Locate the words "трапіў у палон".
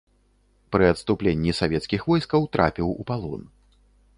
2.57-3.41